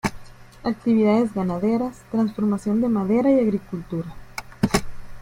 [0.63, 4.15] Actividades ganaderas, transformación de madera y agricultura.